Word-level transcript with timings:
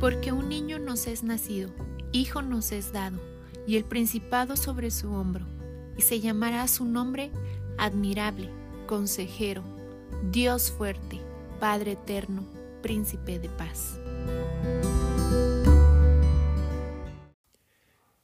Porque 0.00 0.30
un 0.30 0.48
niño 0.48 0.78
nos 0.78 1.08
es 1.08 1.24
nacido, 1.24 1.70
hijo 2.12 2.40
nos 2.40 2.70
es 2.70 2.92
dado, 2.92 3.18
y 3.66 3.76
el 3.76 3.84
principado 3.84 4.56
sobre 4.56 4.92
su 4.92 5.10
hombro, 5.12 5.44
y 5.96 6.02
se 6.02 6.20
llamará 6.20 6.68
su 6.68 6.84
nombre 6.84 7.32
admirable, 7.78 8.48
consejero, 8.86 9.64
Dios 10.30 10.70
fuerte, 10.70 11.18
Padre 11.58 11.92
eterno, 11.92 12.46
príncipe 12.80 13.40
de 13.40 13.48
paz. 13.48 13.98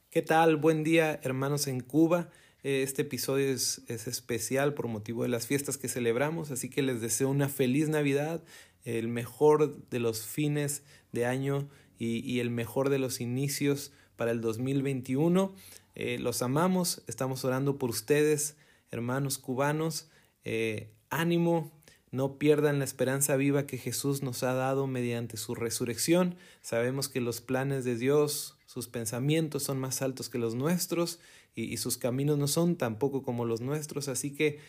¿Qué 0.09 0.21
tal? 0.21 0.55
Buen 0.55 0.85
día, 0.85 1.19
hermanos 1.23 1.67
en 1.67 1.81
Cuba. 1.81 2.29
Eh, 2.63 2.83
este 2.83 3.01
episodio 3.01 3.49
es, 3.49 3.83
especial 3.89 4.73
por 4.73 4.87
motivo 4.87 5.23
de 5.23 5.29
las 5.29 5.45
fiestas 5.45 5.77
que 5.77 5.89
celebramos, 5.89 6.51
así 6.51 6.69
que 6.69 6.81
les 6.81 7.01
deseo 7.01 7.29
una 7.29 7.49
feliz 7.49 7.89
Navidad, 7.89 8.41
el 8.85 9.07
mejor 9.09 9.87
de 9.89 9.99
los 9.99 10.25
fines 10.25 10.83
de 11.11 11.25
año 11.25 11.67
y, 11.97 12.39
el 12.39 12.49
mejor 12.49 12.89
de 12.89 12.99
los 12.99 13.21
inicios 13.21 13.91
para 14.15 14.31
el 14.31 14.41
2021. 14.41 15.53
Eh, 15.95 16.17
los 16.19 16.41
amamos, 16.41 17.03
estamos 17.07 17.45
orando 17.45 17.77
por 17.77 17.89
ustedes, 17.89 18.57
hermanos 18.91 19.37
cubanos. 19.37 20.09
Eh, 20.43 20.91
ánimo, 21.09 21.71
no 22.11 22.37
pierdan 22.37 22.79
la 22.79 22.85
esperanza 22.85 23.35
viva 23.35 23.67
que 23.67 23.77
Jesús 23.77 24.23
nos 24.23 24.43
ha 24.43 24.53
dado 24.53 24.87
mediante 24.87 25.37
su 25.37 25.55
resurrección. 25.55 26.35
Sabemos 26.61 27.09
que 27.09 27.21
los 27.21 27.41
planes 27.41 27.83
de 27.83 27.97
Dios, 27.97 28.57
sus 28.65 28.87
pensamientos 28.87 29.63
son 29.63 29.79
más 29.79 30.01
altos 30.01 30.29
que 30.29 30.37
los 30.37 30.55
nuestros 30.55 31.19
y, 31.55 31.77
sus 31.77 31.97
caminos 31.97 32.37
no 32.37 32.47
son 32.47 32.75
tampoco 32.75 33.23
como 33.23 33.45
los 33.45 33.61
nuestros, 33.61 34.07
así 34.09 34.31
que 34.31 34.59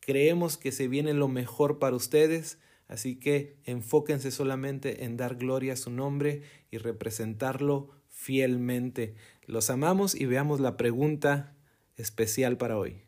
creemos 0.00 0.56
que 0.56 0.72
se 0.72 0.88
viene 0.88 1.14
lo 1.14 1.28
mejor 1.28 1.78
para 1.78 1.94
ustedes, 1.96 2.58
así 2.92 3.16
que 3.16 3.56
enfóquense 3.64 4.30
solamente 4.30 5.04
en 5.04 5.16
dar 5.16 5.36
gloria 5.36 5.72
a 5.72 5.76
su 5.76 5.90
nombre 5.90 6.42
y 6.70 6.76
representarlo 6.76 7.90
fielmente. 8.08 9.14
Los 9.46 9.70
amamos 9.70 10.14
y 10.14 10.26
veamos 10.26 10.60
la 10.60 10.76
pregunta 10.76 11.56
especial 11.96 12.58
para 12.58 12.76
hoy. 12.76 13.02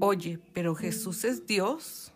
Oye, 0.00 0.40
pero 0.52 0.74
Jesús 0.74 1.24
es 1.24 1.46
Dios. 1.46 2.12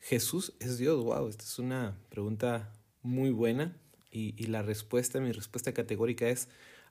Jesús 0.00 0.54
es 0.58 0.76
Dios. 0.76 1.04
Wow, 1.04 1.28
esta 1.28 1.44
es 1.44 1.58
una 1.60 1.96
pregunta 2.08 2.72
muy 3.02 3.30
buena 3.30 3.76
y, 4.10 4.46
la 4.46 4.62
respuesta, 4.62 5.20
mi 5.20 5.32
respuesta 5.32 5.72
categórica 5.72 6.28
es 6.28 6.48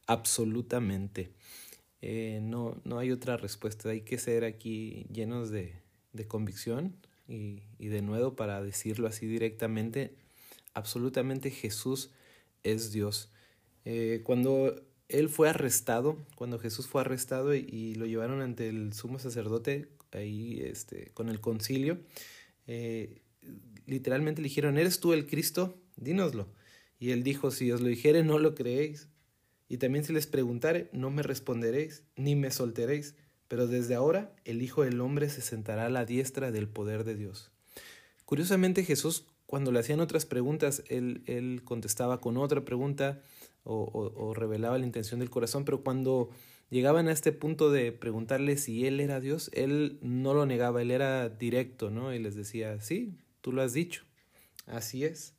absolutamente. 0.07 1.31
Eh, 2.01 2.39
no, 2.41 2.79
no 2.83 2.99
hay 2.99 3.11
otra 3.11 3.37
respuesta. 3.37 3.89
Hay 3.89 4.01
que 4.01 4.17
ser 4.17 4.43
aquí 4.45 5.05
llenos 5.11 5.49
de, 5.49 5.73
convicción 6.27 6.95
y, 7.27 7.61
de 7.77 8.01
nuevo 8.01 8.35
para 8.35 8.61
decirlo 8.63 9.07
así 9.07 9.27
directamente. 9.27 10.15
Absolutamente 10.73 11.51
Jesús 11.51 12.11
es 12.63 12.91
Dios. 12.91 13.31
Eh, 13.85 14.21
cuando 14.23 14.75
él 15.09 15.29
fue 15.29 15.49
arrestado, 15.49 16.17
cuando 16.35 16.59
Jesús 16.59 16.87
fue 16.87 17.01
arrestado 17.01 17.53
y, 17.55 17.95
lo 17.95 18.05
llevaron 18.05 18.41
ante 18.41 18.69
el 18.69 18.93
sumo 18.93 19.19
sacerdote 19.19 19.89
ahí 20.11 20.61
este, 20.63 21.11
con 21.13 21.29
el 21.29 21.39
concilio, 21.39 21.99
eh, 22.65 23.21
literalmente 23.85 24.41
le 24.41 24.47
dijeron, 24.47 24.77
¿eres 24.77 24.99
tú 24.99 25.13
el 25.13 25.27
Cristo? 25.27 25.79
Dínoslo. 25.95 26.47
Y 26.99 27.11
él 27.11 27.23
dijo, 27.23 27.51
si 27.51 27.71
os 27.71 27.81
lo 27.81 27.87
dijere, 27.87 28.23
no 28.23 28.39
lo 28.39 28.55
creéis. 28.55 29.07
Y 29.69 29.77
también 29.77 30.05
si 30.05 30.13
les 30.13 30.27
preguntare, 30.27 30.89
no 30.93 31.09
me 31.09 31.23
responderéis, 31.23 32.03
ni 32.15 32.35
me 32.35 32.51
solteréis. 32.51 33.15
Pero 33.47 33.67
desde 33.67 33.95
ahora 33.95 34.33
el 34.45 34.61
Hijo 34.61 34.83
del 34.83 34.99
Hombre 35.01 35.29
se 35.29 35.41
sentará 35.41 35.85
a 35.85 35.89
la 35.89 36.05
diestra 36.05 36.51
del 36.51 36.67
poder 36.67 37.03
de 37.03 37.15
Dios. 37.15 37.51
Curiosamente 38.25 38.83
Jesús, 38.83 39.25
cuando 39.45 39.71
le 39.71 39.79
hacían 39.79 40.01
otras 40.01 40.25
preguntas, 40.25 40.83
él, 40.89 41.23
él 41.27 41.61
contestaba 41.63 42.19
con 42.19 42.37
otra 42.37 42.65
pregunta 42.65 43.21
o, 43.69 44.33
revelaba 44.33 44.77
la 44.77 44.85
intención 44.85 45.19
del 45.19 45.29
corazón, 45.29 45.65
pero 45.65 45.83
cuando 45.83 46.29
llegaban 46.69 47.07
a 47.07 47.11
este 47.11 47.31
punto 47.31 47.69
de 47.69 47.91
preguntarle 47.91 48.57
si 48.57 48.85
él 48.85 48.99
era 48.99 49.19
Dios, 49.19 49.49
él 49.53 49.99
no 50.01 50.33
lo 50.33 50.45
negaba, 50.45 50.81
él 50.81 50.91
era 50.91 51.29
directo, 51.29 51.89
¿no? 51.89 52.13
Y 52.13 52.19
les 52.19 52.35
decía, 52.35 52.79
sí, 52.79 53.17
tú 53.41 53.51
lo 53.51 53.61
has 53.61 53.73
dicho, 53.73 54.03
así 54.67 55.03
es. 55.03 55.33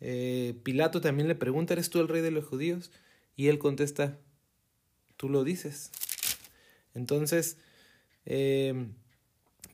Eh, 0.00 0.54
Pilato 0.62 1.00
también 1.00 1.28
le 1.28 1.34
pregunta, 1.34 1.74
¿eres 1.74 1.90
tú 1.90 2.00
el 2.00 2.08
rey 2.08 2.22
de 2.22 2.30
los 2.30 2.46
judíos? 2.46 2.90
Y 3.40 3.48
él 3.48 3.58
contesta, 3.58 4.18
tú 5.16 5.30
lo 5.30 5.44
dices. 5.44 5.92
Entonces, 6.92 7.56
eh, 8.26 8.74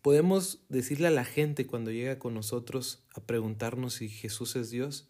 podemos 0.03 0.60
decirle 0.69 1.09
a 1.09 1.10
la 1.10 1.25
gente 1.25 1.66
cuando 1.66 1.91
llega 1.91 2.21
con 2.21 2.32
nosotros 2.32 3.03
a 3.16 3.21
preguntarnos 3.22 3.94
si 3.94 4.09
Jesús 4.09 4.54
es 4.54 4.71
Dios, 4.71 5.09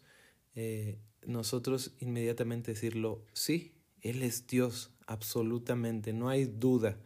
eh, 0.55 0.97
nosotros 1.23 1.91
inmediatamente 1.99 2.71
decirlo, 2.73 3.23
sí, 3.31 3.75
Él 4.01 4.23
es 4.23 4.47
Dios, 4.47 4.89
absolutamente, 5.05 6.11
no 6.11 6.27
hay 6.27 6.45
duda. 6.45 6.97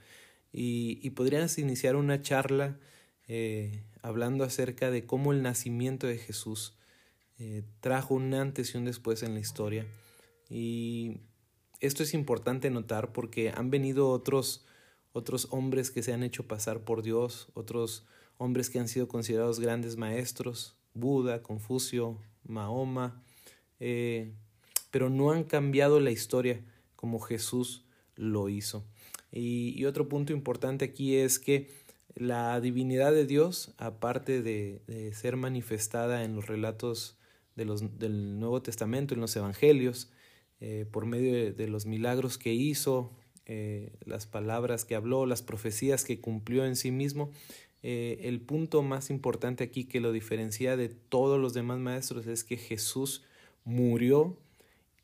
Y, 0.54 1.02
y 1.04 1.10
podrías 1.10 1.58
iniciar 1.58 1.98
una 1.98 2.22
charla 2.22 2.80
eh, 3.28 3.84
hablando 4.02 4.46
acerca 4.46 4.90
de 4.90 5.06
cómo 5.06 5.34
el 5.34 5.42
nacimiento 5.42 6.08
de 6.08 6.18
Jesús 6.18 6.78
eh, 7.40 7.64
trajo 7.82 8.14
un 8.14 8.34
antes 8.36 8.74
y 8.74 8.78
un 8.78 8.86
después 8.86 9.22
en 9.22 9.34
la 9.34 9.42
historia. 9.42 9.86
Y 10.50 11.18
esto 11.82 12.04
es 12.04 12.14
importante 12.14 12.70
notar 12.70 13.12
porque 13.12 13.50
han 13.50 13.70
venido 13.70 14.10
otros, 14.10 14.66
otros 15.14 15.48
hombres 15.50 15.92
que 15.92 16.04
se 16.04 16.14
han 16.14 16.24
hecho 16.24 16.48
pasar 16.48 16.86
por 16.86 17.02
Dios, 17.02 17.50
otros 17.54 18.06
hombres 18.38 18.70
que 18.70 18.80
han 18.80 18.88
sido 18.88 19.08
considerados 19.08 19.60
grandes 19.60 19.98
maestros, 19.98 20.76
Buda, 20.94 21.42
Confucio, 21.42 22.20
Mahoma, 22.44 23.24
eh, 23.80 24.32
pero 24.92 25.10
no 25.10 25.32
han 25.32 25.44
cambiado 25.44 26.00
la 26.00 26.12
historia 26.12 26.64
como 26.96 27.20
Jesús 27.20 27.84
lo 28.16 28.48
hizo. 28.50 28.86
Y, 29.32 29.86
otro 29.86 30.10
punto 30.10 30.34
importante 30.34 30.86
aquí 30.86 31.16
es 31.16 31.40
que 31.40 31.70
la 32.16 32.60
divinidad 32.60 33.14
de 33.14 33.26
Dios, 33.26 33.74
aparte 33.78 34.42
de, 34.42 35.12
ser 35.14 35.38
manifestada 35.38 36.24
en 36.24 36.36
los 36.36 36.48
relatos 36.48 37.18
de 37.56 37.66
los, 37.66 37.98
del 37.98 38.40
Nuevo 38.40 38.62
Testamento, 38.62 39.14
en 39.14 39.22
los 39.22 39.36
Evangelios, 39.36 40.12
eh, 40.64 40.86
por 40.92 41.08
medio 41.08 41.52
de, 41.54 41.68
los 41.68 41.88
milagros 41.88 42.38
que 42.38 42.54
hizo, 42.54 43.12
eh, 43.48 43.92
las 44.06 44.28
palabras 44.28 44.86
que 44.86 44.94
habló, 44.94 45.26
las 45.26 45.42
profecías 45.42 46.04
que 46.04 46.22
cumplió 46.22 46.66
en 46.66 46.76
sí 46.76 46.92
mismo, 46.92 47.32
eh, 47.82 48.20
el 48.26 48.42
punto 48.42 48.84
más 48.84 49.10
importante 49.10 49.64
aquí 49.64 49.86
que 49.86 50.00
lo 50.00 50.12
diferencia 50.12 50.78
de 50.78 50.90
todos 50.90 51.40
los 51.40 51.56
demás 51.56 51.80
maestros 51.80 52.28
es 52.28 52.44
que 52.44 52.58
Jesús 52.58 53.24
murió 53.66 54.38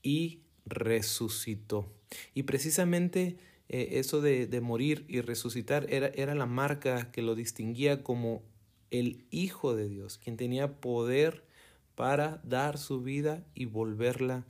y 0.03 0.41
resucitó. 0.67 1.91
Y 2.35 2.43
precisamente 2.43 3.37
eso 3.67 4.21
de, 4.21 4.45
de, 4.45 4.61
morir 4.61 5.05
y 5.09 5.21
resucitar 5.21 5.91
era, 5.91 6.07
era 6.09 6.35
la 6.35 6.45
marca 6.45 7.11
que 7.11 7.23
lo 7.23 7.33
distinguía 7.33 8.03
como 8.03 8.43
el 8.91 9.25
Hijo 9.31 9.75
de 9.75 9.89
Dios, 9.89 10.19
quien 10.19 10.37
tenía 10.37 10.79
poder 10.79 11.43
para 11.95 12.39
dar 12.43 12.77
su 12.77 13.01
vida 13.01 13.43
y 13.55 13.65
volverla 13.65 14.45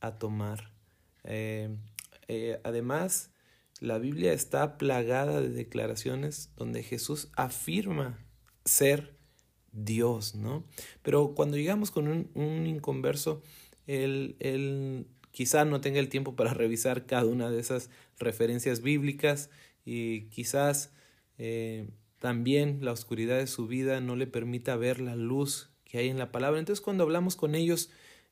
a 0.00 0.18
tomar. 0.18 0.72
Eh, 1.24 1.76
eh, 2.28 2.60
además, 2.64 3.32
la 3.80 3.98
Biblia 3.98 4.32
está 4.32 4.78
plagada 4.78 5.40
de 5.40 5.50
declaraciones 5.50 6.52
donde 6.56 6.82
Jesús 6.82 7.30
afirma 7.36 8.18
ser 8.64 9.16
Dios, 9.72 10.34
¿no? 10.34 10.64
Pero 11.02 11.34
cuando 11.34 11.56
llegamos 11.56 11.90
con 11.90 12.08
un, 12.08 12.66
inconverso, 12.66 13.42
él, 13.86 14.36
él 14.40 15.06
quizá 15.30 15.66
no 15.66 15.82
tenga 15.82 16.00
el 16.00 16.08
tiempo 16.08 16.34
para 16.34 16.54
revisar 16.54 17.04
cada 17.04 17.26
una 17.26 17.50
de 17.50 17.60
esas 17.60 17.90
referencias 18.18 18.80
bíblicas 18.80 19.50
y 19.84 20.22
quizás 20.30 20.94
eh, 21.36 21.90
también 22.18 22.78
la 22.82 22.92
oscuridad 22.92 23.36
de 23.36 23.46
su 23.46 23.66
vida 23.66 24.00
no 24.00 24.16
le 24.16 24.26
permita 24.26 24.76
ver 24.76 24.98
la 24.98 25.14
luz 25.14 25.70
que 25.84 25.98
hay 25.98 26.08
en 26.08 26.18
la 26.18 26.32
palabra. 26.32 26.58
Entonces 26.58 26.82
cuando 26.82 27.04
hablamos 27.04 27.36
con 27.36 27.54
ellos 27.54 27.90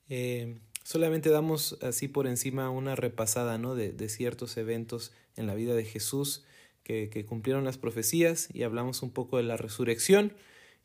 eh, 0.09 0.59
solamente 0.85 1.31
damos 1.31 1.77
así 1.83 2.07
por 2.07 2.29
encima 2.29 2.71
una 2.71 2.95
repasada 2.95 3.59
¿no? 3.59 3.75
de, 3.75 3.91
de, 3.93 4.09
ciertos 4.09 4.57
eventos 4.57 5.13
en 5.35 5.49
la 5.49 5.57
vida 5.57 5.75
de 5.75 5.85
Jesús 5.85 6.45
que, 6.85 7.11
que 7.11 7.27
cumplieron 7.27 7.65
las 7.65 7.79
profecías 7.79 8.49
y 8.55 8.63
hablamos 8.63 9.03
un 9.03 9.11
poco 9.11 9.39
de 9.39 9.43
la 9.43 9.57
resurrección 9.57 10.33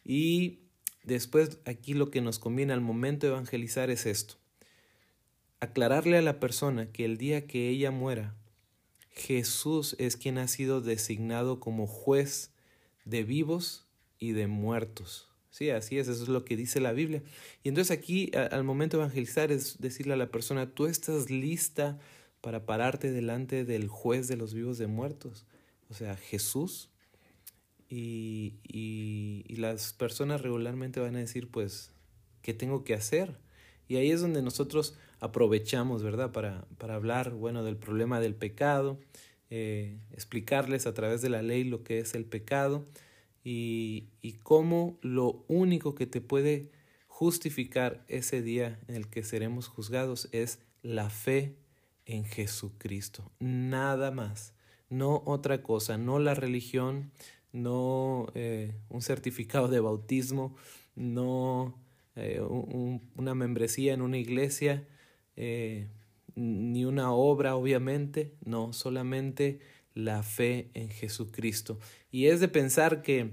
y 0.03 0.61
después 1.03 1.59
aquí 1.65 1.93
lo 1.93 2.09
que 2.09 2.21
nos 2.21 2.39
conviene 2.39 2.73
al 2.73 2.81
momento 2.81 3.27
de 3.27 3.33
evangelizar 3.33 3.91
es 3.91 4.07
esto 4.07 4.39
aclararle 5.59 6.17
a 6.17 6.21
la 6.21 6.39
persona 6.39 6.91
que 6.91 7.05
el 7.05 7.17
día 7.17 7.45
que 7.47 7.69
ella 7.69 7.91
muera, 7.91 8.35
Jesús 9.11 9.95
es 9.99 10.15
quien 10.15 10.37
ha 10.37 10.47
sido 10.47 10.81
designado 10.81 11.59
como 11.59 11.87
juez 11.87 12.53
de 13.05 13.23
vivos 13.23 13.85
y 14.17 14.31
de 14.31 14.47
muertos. 14.47 15.28
Sí, 15.59 15.71
así 15.71 15.99
es, 15.99 16.07
eso 16.07 16.23
es 16.23 16.29
lo 16.29 16.45
que 16.45 16.55
dice 16.55 16.79
la 16.79 16.93
Biblia. 16.93 17.21
Y 17.63 17.67
entonces 17.67 17.91
aquí 17.91 18.31
al 18.33 18.63
momento 18.63 18.95
de 18.95 19.03
evangelizar 19.03 19.51
es 19.51 19.77
decirle 19.81 20.13
a 20.13 20.15
la 20.15 20.31
persona, 20.31 20.73
tú 20.73 20.85
estás 20.85 21.29
lista 21.29 21.99
para 22.39 22.65
pararte 22.65 23.11
delante 23.11 23.65
del 23.65 23.89
juez 23.89 24.29
de 24.29 24.37
los 24.37 24.53
vivos 24.53 24.77
de 24.77 24.87
muertos. 24.87 25.45
O 25.89 25.93
sea, 25.93 26.15
Jesús 26.15 26.91
y, 27.89 28.53
y, 28.63 29.53
las 29.57 29.91
personas 29.91 30.41
regularmente 30.41 31.01
van 31.01 31.17
a 31.17 31.19
decir, 31.19 31.51
pues, 31.51 31.91
¿qué 32.41 32.53
tengo 32.53 32.85
que 32.85 32.93
hacer? 32.93 33.37
Y 33.89 33.97
ahí 33.97 34.11
es 34.11 34.21
donde 34.21 34.41
nosotros 34.41 34.95
aprovechamos, 35.19 36.03
¿verdad? 36.03 36.31
Para, 36.31 36.69
para 36.77 36.95
hablar, 36.95 37.31
bueno, 37.31 37.65
del 37.65 37.75
problema 37.75 38.21
del 38.21 38.33
pecado, 38.33 38.97
eh, 39.49 39.97
explicarles 40.13 40.87
a 40.87 40.93
través 40.93 41.21
de 41.21 41.27
la 41.27 41.41
ley 41.41 41.65
lo 41.65 41.83
que 41.83 41.99
es 41.99 42.15
el 42.15 42.23
pecado 42.23 42.87
y, 43.51 44.33
cómo 44.43 44.99
lo 45.01 45.43
único 45.47 45.95
que 45.95 46.05
te 46.05 46.21
puede 46.21 46.71
justificar 47.07 48.03
ese 48.07 48.43
día 48.43 48.79
en 48.87 48.95
el 48.95 49.09
que 49.09 49.23
seremos 49.23 49.67
juzgados 49.67 50.29
es 50.31 50.59
la 50.83 51.09
fe 51.09 51.55
en 52.05 52.25
Jesucristo. 52.25 53.31
Nada 53.39 54.11
más, 54.11 54.53
no 54.89 55.23
otra 55.25 55.63
cosa, 55.63 55.97
no 55.97 56.19
la 56.19 56.35
religión, 56.35 57.11
no 57.51 58.27
eh, 58.35 58.75
un 58.89 59.01
certificado 59.01 59.67
de 59.67 59.79
bautismo, 59.79 60.55
no 60.95 61.75
eh, 62.15 62.41
una 62.41 63.33
membresía 63.33 63.93
en 63.93 64.01
una 64.01 64.17
iglesia, 64.17 64.87
eh, 65.35 65.87
ni 66.35 66.85
una 66.85 67.11
obra, 67.13 67.55
obviamente, 67.55 68.35
no, 68.45 68.73
solamente 68.73 69.59
la 69.99 70.23
fe 70.23 70.69
en 70.73 70.89
Jesucristo. 70.89 71.79
Y 72.11 72.27
es 72.27 72.39
de 72.39 72.47
pensar 72.47 73.01
que 73.01 73.31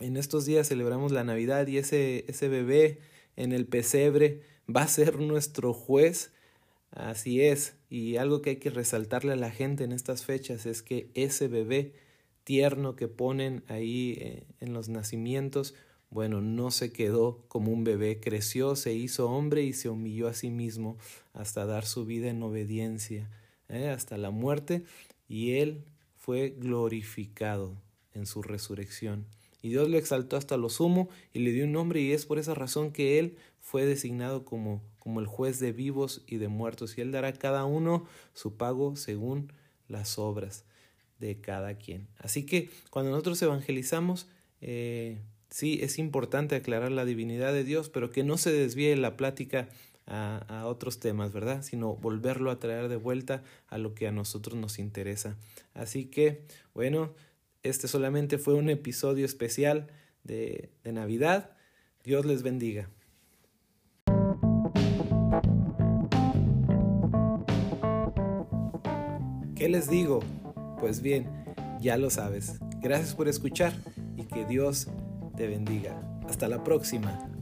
en 0.00 0.16
estos 0.16 0.46
días 0.46 0.68
celebramos 0.68 1.12
la 1.12 1.24
Navidad 1.24 1.66
y 1.66 1.78
ese, 1.78 2.24
ese 2.28 2.48
bebé 2.48 3.00
en 3.36 3.52
el 3.52 3.66
pesebre 3.66 4.42
va 4.74 4.82
a 4.82 4.88
ser 4.88 5.18
nuestro 5.18 5.72
juez. 5.72 6.32
Así 6.90 7.42
es, 7.42 7.76
y 7.90 8.16
algo 8.16 8.40
que 8.40 8.50
hay 8.50 8.56
que 8.56 8.70
resaltarle 8.70 9.32
a 9.32 9.36
la 9.36 9.50
gente 9.50 9.84
en 9.84 9.92
estas 9.92 10.24
fechas 10.24 10.64
es 10.64 10.82
que 10.82 11.10
ese 11.14 11.46
bebé 11.46 11.92
tierno 12.44 12.96
que 12.96 13.08
ponen 13.08 13.62
ahí 13.68 14.16
eh, 14.20 14.44
en 14.60 14.72
los 14.72 14.88
nacimientos, 14.88 15.74
bueno, 16.10 16.40
no 16.40 16.70
se 16.70 16.90
quedó 16.90 17.44
como 17.48 17.72
un 17.72 17.84
bebé, 17.84 18.20
creció, 18.20 18.74
se 18.74 18.94
hizo 18.94 19.30
hombre 19.30 19.62
y 19.64 19.74
se 19.74 19.90
humilló 19.90 20.28
a 20.28 20.32
sí 20.34 20.48
mismo 20.48 20.96
hasta 21.34 21.66
dar 21.66 21.84
su 21.84 22.06
vida 22.06 22.30
en 22.30 22.42
obediencia, 22.42 23.30
¿eh? 23.68 23.88
hasta 23.88 24.16
la 24.16 24.30
muerte, 24.30 24.84
y 25.28 25.52
él 25.52 25.84
fue 26.16 26.54
glorificado 26.58 27.80
en 28.14 28.26
su 28.26 28.42
resurrección. 28.42 29.26
Y 29.62 29.70
Dios 29.70 29.88
lo 29.88 29.98
exaltó 29.98 30.36
hasta 30.36 30.56
lo 30.56 30.70
sumo 30.70 31.08
y 31.32 31.40
le 31.40 31.52
dio 31.52 31.64
un 31.64 31.72
nombre 31.72 32.00
y 32.00 32.12
es 32.12 32.26
por 32.26 32.38
esa 32.38 32.54
razón 32.54 32.92
que 32.92 33.18
él 33.18 33.36
fue 33.60 33.84
designado 33.84 34.44
como, 34.44 34.82
como 34.98 35.20
el 35.20 35.26
juez 35.26 35.58
de 35.58 35.72
vivos 35.72 36.22
y 36.26 36.36
de 36.36 36.48
muertos 36.48 36.96
y 36.96 37.00
él 37.00 37.12
dará 37.12 37.28
a 37.28 37.32
cada 37.32 37.64
uno 37.64 38.06
su 38.34 38.56
pago 38.56 38.96
según 38.96 39.52
las 39.88 40.18
obras 40.18 40.64
de 41.18 41.40
cada 41.40 41.74
quien. 41.74 42.08
Así 42.18 42.46
que 42.46 42.70
cuando 42.90 43.10
nosotros 43.10 43.42
evangelizamos, 43.42 44.28
eh, 44.60 45.18
sí 45.50 45.80
es 45.82 45.98
importante 45.98 46.54
aclarar 46.54 46.92
la 46.92 47.04
divinidad 47.04 47.52
de 47.52 47.64
Dios, 47.64 47.90
pero 47.90 48.10
que 48.10 48.22
no 48.22 48.38
se 48.38 48.52
desvíe 48.52 48.94
la 48.96 49.16
plática 49.16 49.68
a, 50.08 50.64
otros 50.66 51.00
temas, 51.00 51.32
¿verdad? 51.32 51.62
Sino 51.62 51.94
volverlo 51.96 52.50
a 52.50 52.58
traer 52.58 52.88
de 52.88 52.96
vuelta 52.96 53.42
a 53.68 53.78
lo 53.78 53.94
que 53.94 54.08
a 54.08 54.12
nosotros 54.12 54.56
nos 54.56 54.78
interesa. 54.78 55.36
Así 55.74 56.06
que, 56.06 56.44
bueno, 56.74 57.14
este 57.62 57.88
solamente 57.88 58.38
fue 58.38 58.54
un 58.54 58.70
episodio 58.70 59.24
especial 59.24 59.88
de 60.24 60.70
Navidad. 60.84 61.56
Dios 62.04 62.24
les 62.24 62.42
bendiga. 62.42 62.88
¿Qué 69.54 69.68
les 69.68 69.90
digo? 69.90 70.20
Pues 70.78 71.02
bien, 71.02 71.28
ya 71.80 71.96
lo 71.96 72.10
sabes. 72.10 72.60
Gracias 72.80 73.14
por 73.14 73.26
escuchar 73.26 73.72
y 74.16 74.22
que 74.22 74.46
Dios 74.46 74.86
te 75.36 75.48
bendiga. 75.48 76.00
Hasta 76.28 76.46
la 76.46 76.62
próxima. 76.62 77.37